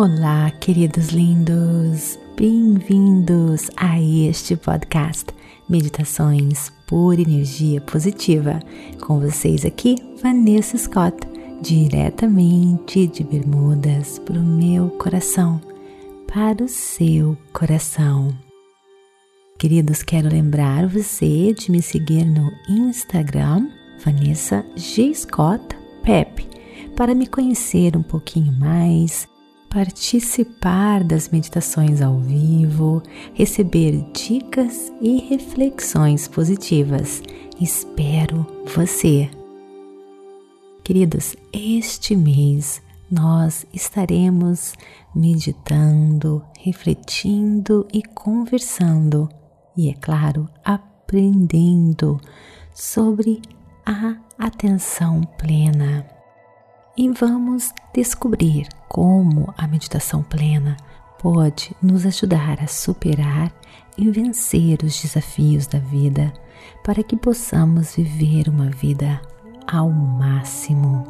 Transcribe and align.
Olá, 0.00 0.48
queridos 0.60 1.08
lindos, 1.08 2.16
bem-vindos 2.36 3.68
a 3.76 4.00
este 4.00 4.54
podcast 4.54 5.26
Meditações 5.68 6.72
por 6.86 7.18
Energia 7.18 7.80
Positiva. 7.80 8.60
Com 9.00 9.18
vocês 9.18 9.64
aqui, 9.64 9.96
Vanessa 10.22 10.78
Scott, 10.78 11.16
diretamente 11.60 13.08
de 13.08 13.24
Bermudas 13.24 14.20
para 14.20 14.38
o 14.38 14.44
meu 14.44 14.88
coração, 14.88 15.60
para 16.32 16.62
o 16.62 16.68
seu 16.68 17.36
coração. 17.52 18.32
Queridos, 19.58 20.04
quero 20.04 20.28
lembrar 20.28 20.86
você 20.86 21.52
de 21.52 21.72
me 21.72 21.82
seguir 21.82 22.24
no 22.24 22.52
Instagram, 22.68 23.68
Vanessa 24.04 24.64
G. 24.76 25.12
Scott 25.12 25.76
Pep, 26.04 26.48
para 26.94 27.16
me 27.16 27.26
conhecer 27.26 27.96
um 27.96 28.02
pouquinho 28.04 28.52
mais 28.52 29.26
participar 29.68 31.04
das 31.04 31.28
meditações 31.28 32.00
ao 32.00 32.18
vivo, 32.18 33.02
receber 33.34 34.04
dicas 34.12 34.92
e 35.00 35.20
reflexões 35.28 36.26
positivas. 36.26 37.22
Espero 37.60 38.46
você! 38.74 39.30
Queridos, 40.82 41.36
este 41.52 42.16
mês 42.16 42.80
nós 43.10 43.66
estaremos 43.72 44.72
meditando, 45.14 46.42
refletindo 46.58 47.86
e 47.92 48.02
conversando, 48.02 49.28
e 49.76 49.90
é 49.90 49.94
claro, 49.94 50.48
aprendendo 50.64 52.18
sobre 52.74 53.42
a 53.84 54.16
atenção 54.38 55.22
plena 55.38 56.17
e 56.98 57.08
vamos 57.10 57.72
descobrir 57.94 58.66
como 58.88 59.54
a 59.56 59.68
meditação 59.68 60.20
plena 60.20 60.76
pode 61.22 61.70
nos 61.80 62.04
ajudar 62.04 62.58
a 62.60 62.66
superar 62.66 63.52
e 63.96 64.10
vencer 64.10 64.80
os 64.82 65.00
desafios 65.00 65.68
da 65.68 65.78
vida 65.78 66.32
para 66.82 67.04
que 67.04 67.16
possamos 67.16 67.94
viver 67.94 68.48
uma 68.48 68.68
vida 68.68 69.20
ao 69.64 69.88
máximo. 69.88 71.04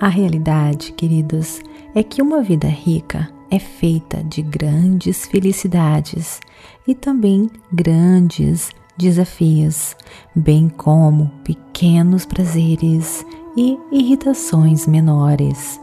A 0.00 0.08
realidade, 0.08 0.92
queridos, 0.92 1.60
é 1.94 2.02
que 2.02 2.22
uma 2.22 2.42
vida 2.42 2.68
rica 2.68 3.28
é 3.50 3.58
feita 3.58 4.24
de 4.24 4.40
grandes 4.40 5.26
felicidades 5.26 6.40
e 6.86 6.94
também 6.94 7.50
grandes 7.70 8.70
desafios, 8.98 9.96
bem 10.34 10.68
como 10.68 11.30
pequenos 11.44 12.26
prazeres 12.26 13.24
e 13.56 13.78
irritações 13.92 14.86
menores. 14.86 15.80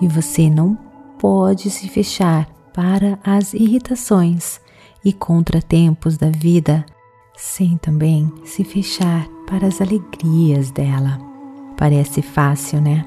E 0.00 0.08
você 0.08 0.48
não 0.48 0.76
pode 1.18 1.70
se 1.70 1.88
fechar 1.88 2.48
para 2.72 3.18
as 3.22 3.54
irritações 3.54 4.60
e 5.04 5.12
contratempos 5.12 6.16
da 6.16 6.30
vida, 6.30 6.84
sem 7.36 7.76
também 7.76 8.32
se 8.44 8.64
fechar 8.64 9.28
para 9.46 9.66
as 9.66 9.80
alegrias 9.80 10.70
dela. 10.70 11.18
Parece 11.76 12.22
fácil, 12.22 12.80
né? 12.80 13.04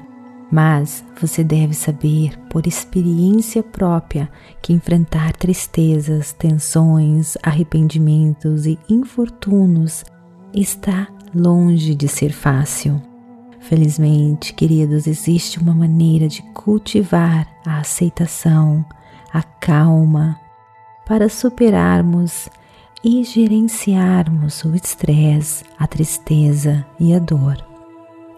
Mas 0.50 1.04
você 1.20 1.44
deve 1.44 1.74
saber 1.74 2.36
por 2.50 2.66
experiência 2.66 3.62
própria 3.62 4.28
que 4.60 4.72
enfrentar 4.72 5.32
tristezas, 5.32 6.32
tensões, 6.32 7.36
arrependimentos 7.42 8.66
e 8.66 8.78
infortúnios 8.88 10.04
está 10.52 11.06
longe 11.32 11.94
de 11.94 12.08
ser 12.08 12.32
fácil. 12.32 13.00
Felizmente, 13.60 14.52
queridos, 14.52 15.06
existe 15.06 15.60
uma 15.60 15.74
maneira 15.74 16.26
de 16.26 16.42
cultivar 16.52 17.46
a 17.64 17.78
aceitação, 17.78 18.84
a 19.32 19.42
calma, 19.42 20.40
para 21.06 21.28
superarmos 21.28 22.48
e 23.04 23.22
gerenciarmos 23.22 24.64
o 24.64 24.74
estresse, 24.74 25.64
a 25.78 25.86
tristeza 25.86 26.84
e 26.98 27.14
a 27.14 27.18
dor. 27.18 27.69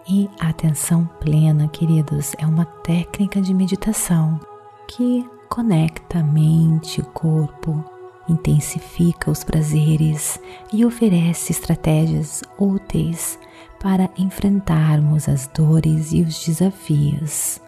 E 0.07 0.29
a 0.39 0.49
atenção 0.49 1.05
plena, 1.19 1.67
queridos, 1.67 2.33
é 2.37 2.45
uma 2.45 2.65
técnica 2.65 3.41
de 3.41 3.53
meditação 3.53 4.39
que 4.87 5.25
conecta 5.47 6.19
a 6.19 6.23
mente 6.23 6.97
e 6.97 7.01
o 7.01 7.05
corpo, 7.05 7.83
intensifica 8.27 9.31
os 9.31 9.43
prazeres 9.43 10.39
e 10.71 10.85
oferece 10.85 11.51
estratégias 11.51 12.41
úteis 12.57 13.37
para 13.79 14.09
enfrentarmos 14.17 15.27
as 15.29 15.47
dores 15.47 16.11
e 16.11 16.21
os 16.21 16.43
desafios. 16.45 17.61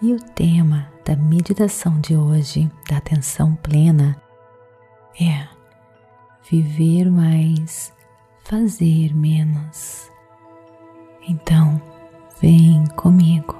E 0.00 0.12
o 0.12 0.20
tema 0.20 0.88
da 1.04 1.14
meditação 1.14 2.00
de 2.00 2.16
hoje, 2.16 2.70
da 2.88 2.96
atenção 2.96 3.54
plena, 3.56 4.20
é 5.20 5.46
viver 6.50 7.10
mais, 7.10 7.92
fazer 8.44 9.14
menos. 9.14 10.11
Então, 11.28 11.80
vem 12.40 12.84
comigo. 12.96 13.56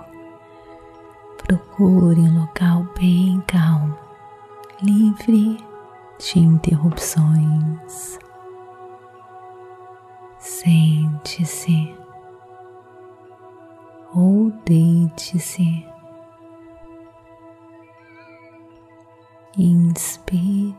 Procure 1.46 2.20
um 2.20 2.40
local 2.40 2.86
bem 2.98 3.40
calmo, 3.46 3.96
livre 4.82 5.58
de 6.18 6.38
interrupções. 6.38 8.18
Sente-se 10.38 11.94
ou 14.14 14.50
deite-se. 14.64 15.86
Inspire 19.56 20.74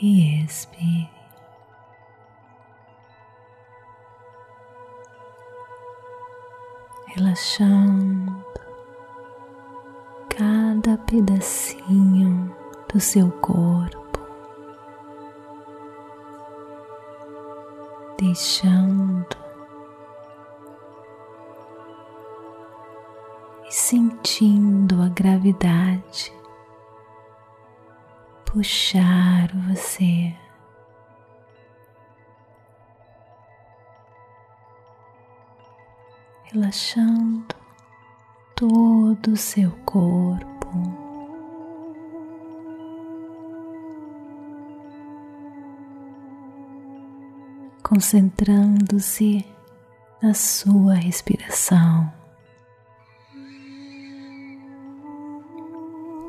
e 0.00 0.44
expire. 0.44 1.19
Relaxando 7.14 8.44
cada 10.28 10.96
pedacinho 10.98 12.54
do 12.92 13.00
seu 13.00 13.30
corpo. 13.40 14.00
deixando 18.20 19.36
e 23.66 23.72
sentindo 23.72 25.00
a 25.00 25.08
gravidade 25.08 26.30
puxar 28.44 29.48
você. 29.68 30.34
Relaxando 36.52 37.54
todo 38.56 39.32
o 39.32 39.36
seu 39.36 39.70
corpo. 39.84 40.50
concentrando-se 47.90 49.44
na 50.22 50.32
sua 50.32 50.94
respiração, 50.94 52.08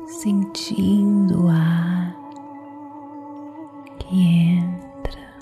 sentindo 0.08 1.44
o 1.44 1.48
ar 1.48 2.16
que 4.00 4.56
entra, 4.56 5.34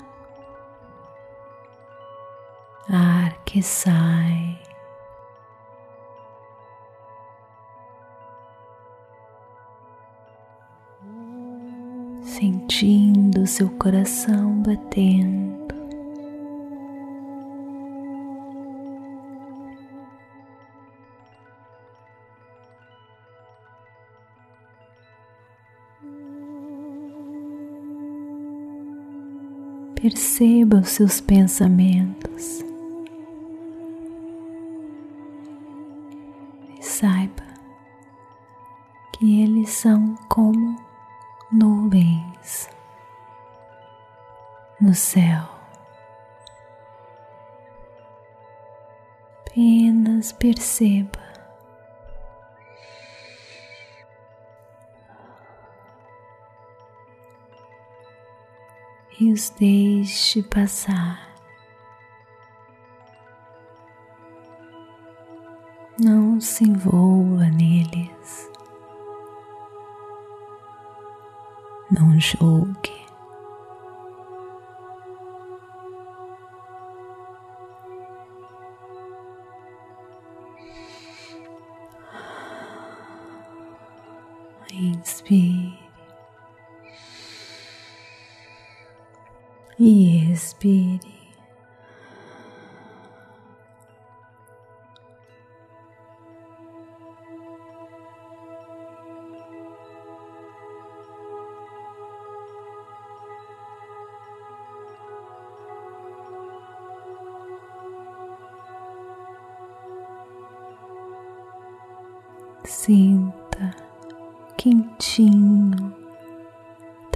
ar 2.87 3.35
que 3.43 3.63
sai. 3.63 4.10
Seu 13.61 13.69
coração 13.77 14.63
batendo. 14.63 15.61
Perceba 29.93 30.77
os 30.77 30.89
seus 30.89 31.21
pensamentos 31.21 32.65
e 36.79 36.83
saiba 36.83 37.43
que 39.13 39.43
eles 39.43 39.69
são 39.69 40.15
como 40.27 40.75
nuvens 41.51 42.67
no 44.81 44.95
céu. 44.95 45.47
Apenas 49.45 50.31
perceba 50.31 51.21
e 59.19 59.31
os 59.31 59.51
deixe 59.51 60.41
passar. 60.41 61.29
Não 65.99 66.41
se 66.41 66.63
envolva 66.63 67.45
neles. 67.49 68.49
Não 71.91 72.19
julgue. 72.19 73.00
Inspire 84.81 85.77
e 89.79 90.31
expire. 90.31 90.99
Sinta 112.63 113.40
quentinho 114.61 115.91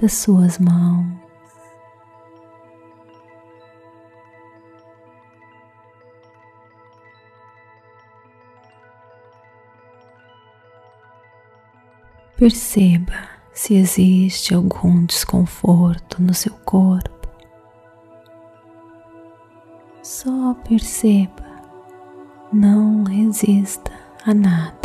das 0.02 0.14
suas 0.14 0.58
mãos. 0.58 1.06
Perceba 12.36 13.12
se 13.52 13.74
existe 13.74 14.52
algum 14.52 15.04
desconforto 15.06 16.20
no 16.20 16.34
seu 16.34 16.52
corpo. 16.64 17.28
Só 20.02 20.52
perceba, 20.68 21.46
não 22.52 23.04
resista 23.04 23.92
a 24.24 24.34
nada. 24.34 24.75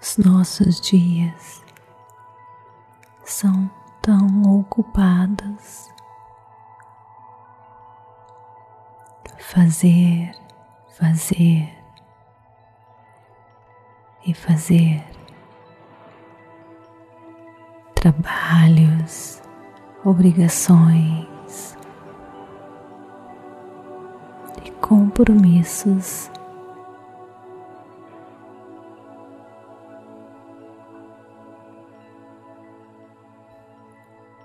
Os 0.00 0.16
nossos 0.16 0.80
dias 0.80 1.62
são 3.22 3.70
tão 4.00 4.58
ocupados. 4.58 5.90
Fazer, 9.38 10.32
fazer 10.96 11.76
e 14.24 14.32
fazer 14.32 15.04
trabalhos, 17.94 19.42
obrigações 20.04 21.76
e 24.64 24.70
compromissos 24.80 26.30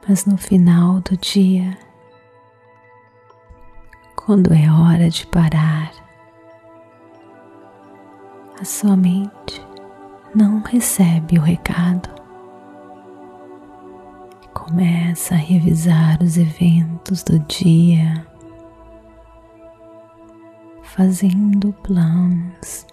mas 0.08 0.26
no 0.26 0.38
final 0.38 1.02
do 1.02 1.18
dia, 1.18 1.78
quando 4.16 4.54
é 4.54 4.72
hora 4.72 5.10
de 5.10 5.26
parar, 5.28 5.92
a 8.60 8.64
sua 8.64 8.96
mente 8.96 9.66
não 10.34 10.62
recebe 10.62 11.40
o 11.40 11.42
recado. 11.42 12.10
Começa 14.54 15.36
a 15.36 15.38
revisar 15.38 16.22
os 16.22 16.38
eventos 16.38 17.24
do 17.24 17.40
dia, 17.40 18.26
fazendo 20.84 21.74
planos 21.84 22.86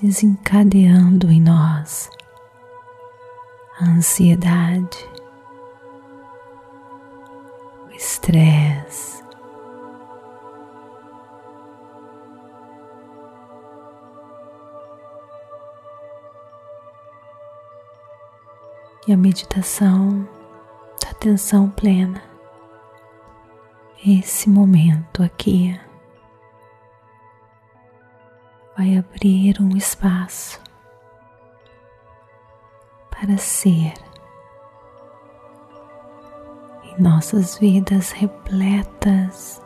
desencadeando 0.00 1.30
em 1.30 1.40
nós 1.40 2.10
a 3.80 3.84
ansiedade, 3.84 4.98
o 7.86 7.90
estresse. 7.90 9.22
E 19.06 19.12
a 19.12 19.16
meditação 19.18 20.26
da 21.02 21.10
atenção 21.10 21.68
plena, 21.68 22.22
esse 24.06 24.48
momento 24.48 25.22
aqui 25.22 25.78
vai 28.76 28.96
abrir 28.96 29.60
um 29.60 29.76
espaço 29.76 30.60
para 33.10 33.36
ser 33.38 33.92
em 36.82 37.00
nossas 37.00 37.56
vidas 37.58 38.10
repletas 38.10 39.62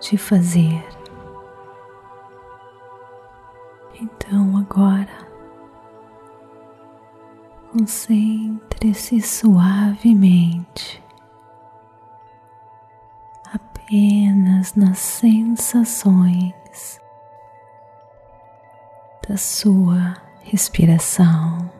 de 0.00 0.18
fazer. 0.18 0.84
Então 4.00 4.58
agora 4.58 5.24
concentre-se 7.72 9.22
suavemente 9.22 11.02
apenas 13.52 14.74
nas 14.74 14.98
sensações 14.98 17.00
da 19.28 19.36
sua 19.36 20.14
respiração. 20.42 21.70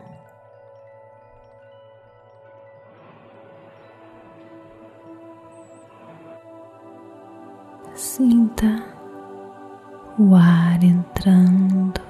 Sinta 7.93 8.83
o 10.17 10.33
ar 10.35 10.83
entrando 10.83 12.01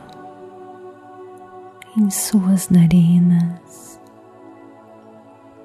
em 1.97 2.09
suas 2.09 2.69
narinas 2.69 3.99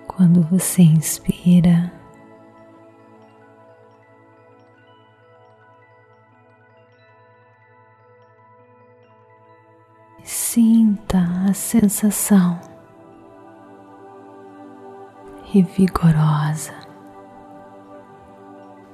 quando 0.07 0.43
você 0.43 0.83
inspira. 0.83 2.00
Sensação 11.55 12.61
revigorosa, 15.45 16.75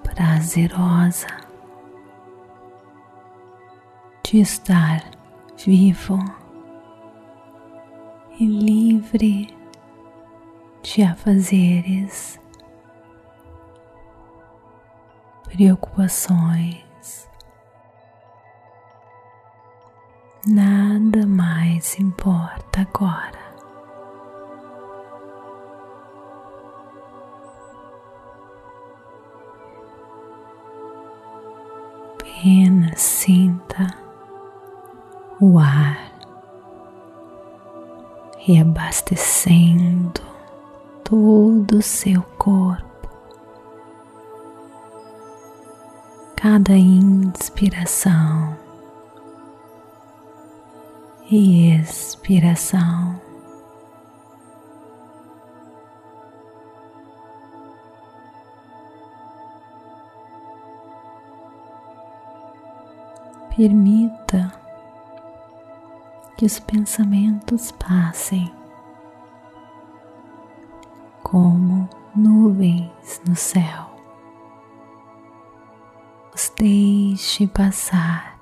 prazerosa 0.02 1.26
de 4.24 4.40
estar 4.40 5.04
vivo 5.56 6.18
e 8.40 8.46
livre 8.46 9.54
de 10.82 11.02
afazeres, 11.02 12.40
preocupações 15.44 16.85
Nada 20.48 21.26
mais 21.26 21.98
importa 21.98 22.82
agora. 22.82 23.46
Apenas 32.20 33.00
sinta 33.00 33.88
o 35.40 35.58
ar 35.58 36.12
reabastecendo 38.38 40.20
todo 41.02 41.78
o 41.78 41.82
seu 41.82 42.22
corpo. 42.38 42.84
Cada 46.36 46.76
inspiração 46.76 48.65
e 51.30 51.72
expiração. 51.74 53.20
Permita 63.56 64.52
que 66.36 66.44
os 66.44 66.60
pensamentos 66.60 67.72
passem 67.72 68.52
como 71.22 71.88
nuvens 72.14 73.20
no 73.26 73.34
céu. 73.34 73.90
Os 76.34 76.52
deixe 76.58 77.46
passar 77.46 78.35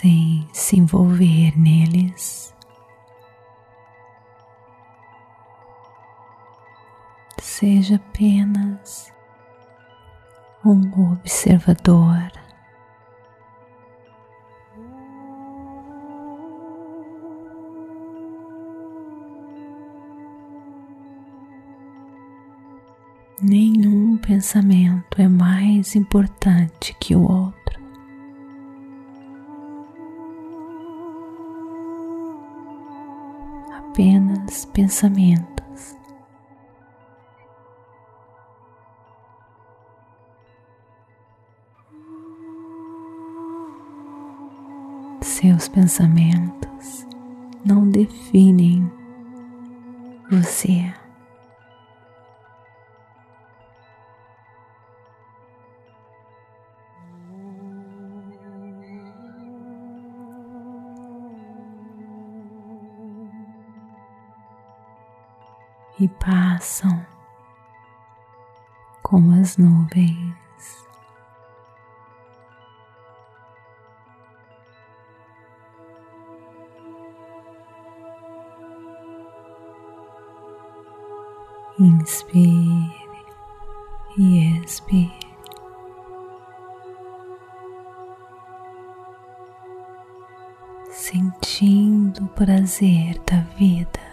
sem 0.00 0.48
se 0.50 0.78
envolver 0.78 1.52
neles. 1.58 2.54
Seja 7.38 7.96
apenas 7.96 9.12
um 10.64 11.12
observador. 11.12 12.32
Nenhum 23.42 24.16
pensamento 24.16 25.20
é 25.20 25.28
mais 25.28 25.94
importante 25.94 26.96
que 26.98 27.14
o 27.14 27.22
outro. 27.22 27.59
Apenas 34.00 34.64
pensamentos. 34.64 35.94
Seus 45.20 45.68
pensamentos 45.68 47.06
não 47.62 47.90
definem 47.90 48.90
você. 50.30 50.99
E 66.00 66.08
passam 66.08 67.06
como 69.02 69.38
as 69.38 69.58
nuvens. 69.58 70.34
Inspire 81.78 82.94
e 84.16 84.58
expire. 84.58 85.30
Sentindo 90.90 92.24
o 92.24 92.28
prazer 92.28 93.18
da 93.20 93.40
vida. 93.56 94.09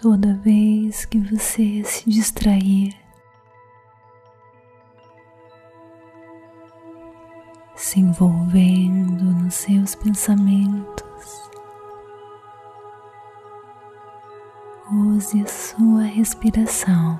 Toda 0.00 0.34
vez 0.34 1.06
que 1.06 1.18
você 1.18 1.82
se 1.82 2.08
distrair, 2.10 2.94
se 7.74 8.00
envolvendo 8.00 9.24
nos 9.24 9.54
seus 9.54 9.94
pensamentos, 9.94 11.50
use 14.92 15.42
a 15.42 15.46
sua 15.46 16.02
respiração. 16.02 17.18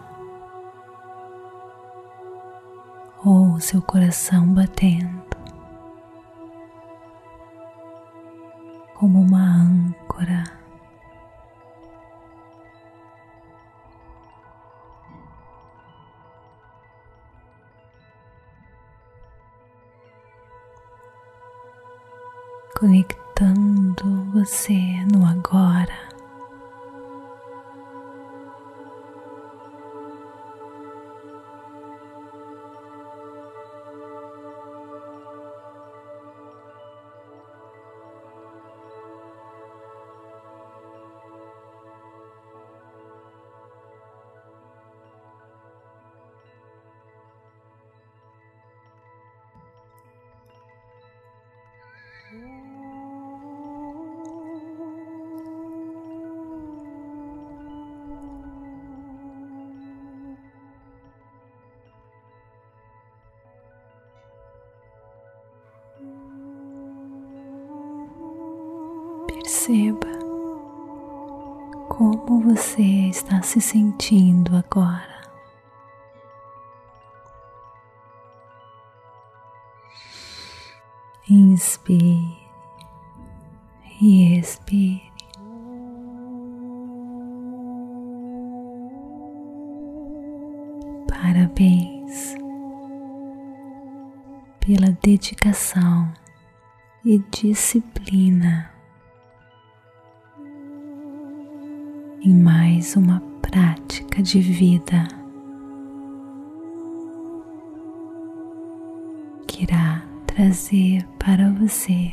Ou 3.25 3.59
seu 3.59 3.83
coração 3.83 4.47
batendo. 4.55 5.25
Como 8.95 9.21
uma 9.21 9.41
âncora 9.41 9.96
conectando 22.79 24.27
você 24.35 24.79
no 25.11 25.27
agora. 25.27 26.16
Perceba 69.67 70.07
como 71.89 72.41
você 72.41 73.09
está 73.11 73.43
se 73.43 73.61
sentindo 73.61 74.55
agora. 74.55 75.23
Inspire 81.29 82.39
e 84.01 84.39
expire. 84.39 85.03
Parabéns 91.09 92.37
pela 94.61 94.97
dedicação 95.03 96.13
e 97.05 97.19
disciplina 97.33 98.76
em 102.27 102.35
mais 102.35 102.97
uma 102.97 103.23
prática 103.41 104.21
de 104.21 104.41
vida 104.41 105.07
que 109.47 109.63
irá 109.63 110.03
trazer 110.27 111.07
para 111.21 111.53
você 111.53 112.13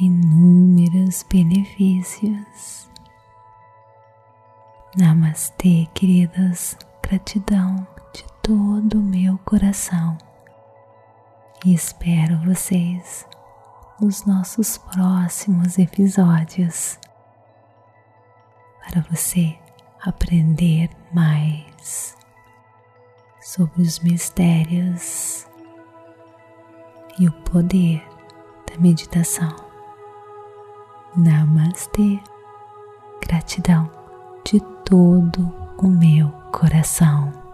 inúmeros 0.00 1.24
benefícios. 1.30 2.90
Namastê, 4.96 5.86
queridas, 5.94 6.76
gratidão 7.00 7.86
de 8.12 8.24
todo 8.42 8.98
o 8.98 9.02
meu 9.02 9.38
coração 9.44 10.18
e 11.64 11.72
espero 11.72 12.36
vocês 12.40 13.24
nos 14.00 14.26
nossos 14.26 14.76
próximos 14.76 15.78
episódios. 15.78 16.98
Para 18.88 19.02
você 19.02 19.54
aprender 20.00 20.88
mais 21.12 22.16
sobre 23.40 23.82
os 23.82 23.98
mistérios 24.00 25.46
e 27.18 27.28
o 27.28 27.32
poder 27.32 28.02
da 28.66 28.78
meditação. 28.78 29.54
Namastê, 31.16 32.18
gratidão 33.20 33.90
de 34.44 34.60
todo 34.84 35.52
o 35.78 35.88
meu 35.88 36.30
coração. 36.52 37.47